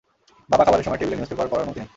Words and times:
বাবা, 0.51 0.63
খাবারের 0.65 0.85
সময় 0.85 0.99
টেবিলে 0.99 1.17
নিউজপেপার 1.17 1.49
পড়ার 1.51 1.63
অনুমতি 1.65 1.79
নেই। 1.81 1.89